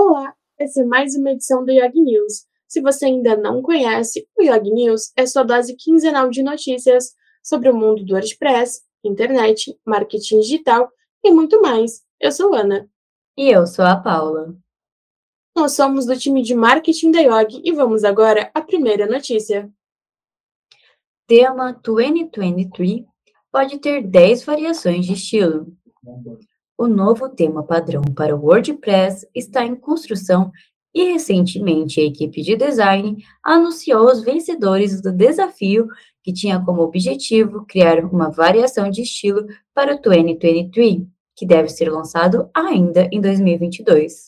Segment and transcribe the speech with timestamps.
[0.00, 2.46] Olá, essa é mais uma edição do Yog News.
[2.68, 7.68] Se você ainda não conhece, o Yog News é sua dose quinzenal de notícias sobre
[7.68, 10.88] o mundo do WordPress, internet, marketing digital
[11.20, 12.04] e muito mais.
[12.20, 12.88] Eu sou Ana.
[13.36, 14.56] E eu sou a Paula.
[15.56, 19.68] Nós somos do time de marketing da Yog e vamos agora à primeira notícia.
[21.26, 23.04] Tema 2023
[23.50, 25.76] pode ter 10 variações de estilo.
[26.80, 30.52] O novo tema padrão para o WordPress está em construção
[30.94, 35.88] e recentemente a equipe de design anunciou os vencedores do desafio
[36.22, 39.44] que tinha como objetivo criar uma variação de estilo
[39.74, 41.02] para o 2023,
[41.34, 44.26] que deve ser lançado ainda em 2022.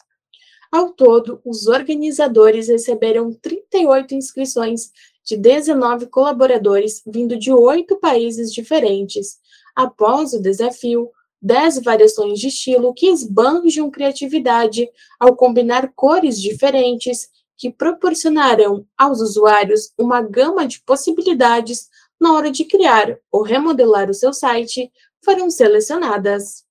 [0.72, 4.90] Ao todo, os organizadores receberam 38 inscrições
[5.24, 9.38] de 19 colaboradores vindo de oito países diferentes.
[9.76, 11.12] Após o desafio,
[11.42, 19.92] 10 variações de estilo que esbanjam criatividade ao combinar cores diferentes que proporcionarão aos usuários
[19.98, 21.88] uma gama de possibilidades
[22.20, 24.90] na hora de criar ou remodelar o seu site
[25.24, 26.64] foram selecionadas.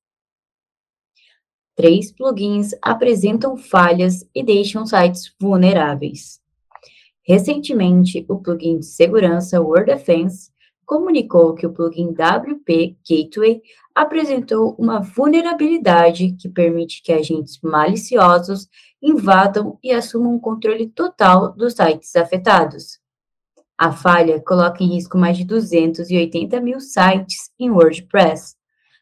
[1.75, 6.39] Três plugins apresentam falhas e deixam sites vulneráveis.
[7.21, 10.51] Recentemente, o plugin de segurança WordDefense
[10.89, 13.61] comunicou que o plugin WP Gateway
[13.93, 18.67] apresentou uma vulnerabilidade que permite que agentes maliciosos
[18.99, 22.99] invadam e assumam o controle total dos sites afetados.
[23.77, 28.55] A falha coloca em risco mais de 280 mil sites em WordPress.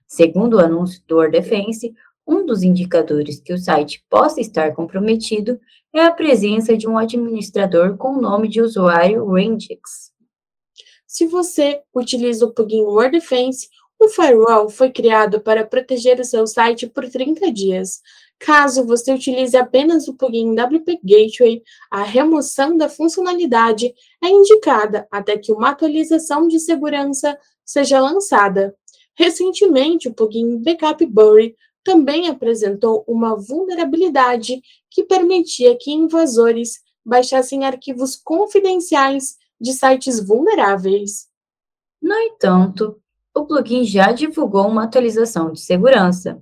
[0.05, 1.93] Segundo o anúncio do WordDefense,
[2.27, 5.57] um dos indicadores que o site possa estar comprometido
[5.95, 10.16] é a presença de um administrador com o nome de usuário Rangex.
[11.17, 16.85] Se você utiliza o plugin WordDefense, o firewall foi criado para proteger o seu site
[16.85, 18.01] por 30 dias.
[18.37, 25.35] Caso você utilize apenas o plugin WP Gateway, a remoção da funcionalidade é indicada até
[25.39, 28.75] que uma atualização de segurança seja lançada.
[29.15, 38.15] Recentemente, o plugin Backup Bury também apresentou uma vulnerabilidade que permitia que invasores baixassem arquivos
[38.15, 41.27] confidenciais de sites vulneráveis.
[42.01, 43.01] No entanto,
[43.35, 46.41] o plugin já divulgou uma atualização de segurança.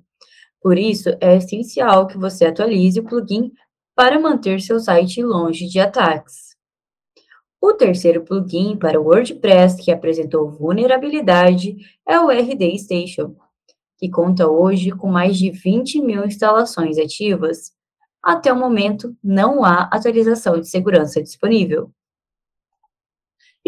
[0.62, 3.52] Por isso, é essencial que você atualize o plugin
[3.96, 6.56] para manter seu site longe de ataques.
[7.62, 11.78] O terceiro plugin para o WordPress que apresentou vulnerabilidade
[12.08, 13.36] é o RD Station,
[13.98, 17.72] que conta hoje com mais de 20 mil instalações ativas.
[18.22, 21.92] Até o momento, não há atualização de segurança disponível.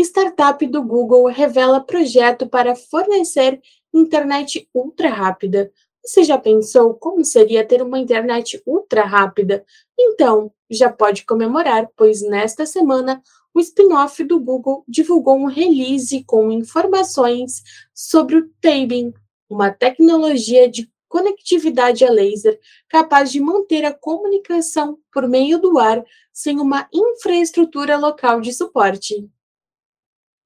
[0.03, 3.59] Startup do Google revela projeto para fornecer
[3.94, 5.72] internet ultra rápida.
[6.03, 9.66] Você já pensou como seria ter uma internet ultra rápida?
[10.00, 13.22] Então, já pode comemorar, pois nesta semana
[13.53, 17.63] o spin-off do Google divulgou um release com informações
[17.94, 19.13] sobre o Tabing,
[19.50, 26.06] uma tecnologia de conectividade a laser capaz de manter a comunicação por meio do ar
[26.31, 29.28] sem uma infraestrutura local de suporte.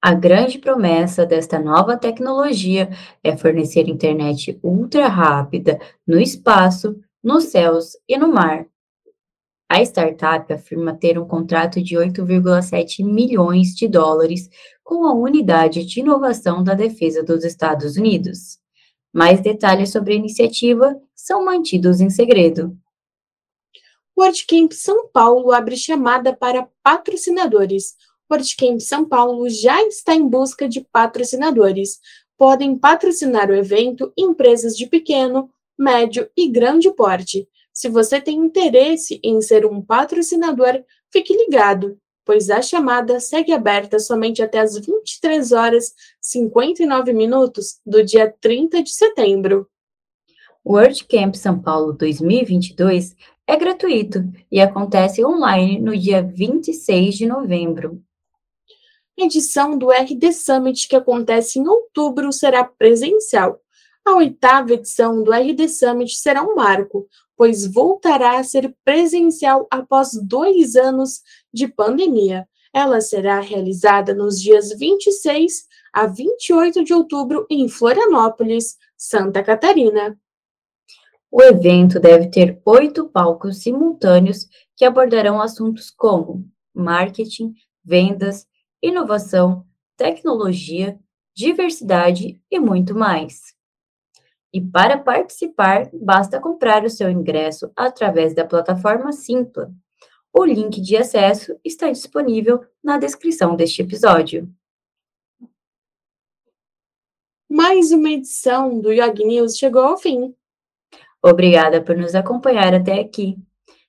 [0.04, 2.90] A grande promessa desta nova tecnologia
[3.22, 8.66] é fornecer internet ultra rápida no espaço, nos céus e no mar.
[9.68, 14.50] A startup afirma ter um contrato de 8,7 milhões de dólares
[14.82, 18.58] com a Unidade de Inovação da Defesa dos Estados Unidos.
[19.12, 22.76] Mais detalhes sobre a iniciativa são mantidos em segredo.
[24.16, 27.94] O WordCamp São Paulo abre chamada para patrocinadores.
[28.32, 32.00] WordCamp São Paulo já está em busca de patrocinadores.
[32.38, 37.46] Podem patrocinar o evento empresas de pequeno, médio e grande porte.
[37.74, 40.82] Se você tem interesse em ser um patrocinador,
[41.12, 48.02] fique ligado, pois a chamada segue aberta somente até as 23 horas 59 minutos do
[48.02, 49.68] dia 30 de setembro.
[50.64, 53.14] O WordCamp São Paulo 2022
[53.46, 58.02] é gratuito e acontece online no dia 26 de novembro
[59.16, 63.60] edição do RD Summit, que acontece em outubro, será presencial.
[64.04, 70.12] A oitava edição do RD Summit será um marco, pois voltará a ser presencial após
[70.12, 71.20] dois anos
[71.52, 72.48] de pandemia.
[72.74, 80.18] Ela será realizada nos dias 26 a 28 de outubro em Florianópolis, Santa Catarina.
[81.30, 86.44] O evento deve ter oito palcos simultâneos que abordarão assuntos como
[86.74, 87.54] marketing,
[87.84, 88.46] vendas,
[88.82, 89.64] inovação,
[89.96, 90.98] tecnologia,
[91.34, 93.54] diversidade e muito mais.
[94.52, 99.72] E para participar, basta comprar o seu ingresso através da plataforma Simpla.
[100.32, 104.52] O link de acesso está disponível na descrição deste episódio.
[107.48, 110.34] Mais uma edição do Yog News chegou ao fim.
[111.22, 113.36] Obrigada por nos acompanhar até aqui.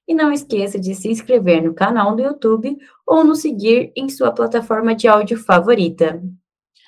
[0.08, 4.32] E não esqueça de se inscrever no canal do YouTube ou nos seguir em sua
[4.32, 6.22] plataforma de áudio favorita.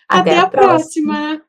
[0.07, 1.13] Até, até a próxima.
[1.13, 1.44] próxima.